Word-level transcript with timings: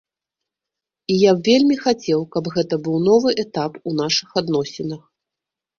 І 1.15 1.17
я 1.23 1.31
б 1.35 1.43
вельмі 1.49 1.75
хацеў, 1.83 2.19
каб 2.37 2.49
гэта 2.57 2.73
быў 2.89 2.97
новы 3.11 3.29
этап 3.45 3.71
у 3.91 3.99
нашых 4.03 4.29
адносінах. 4.45 5.01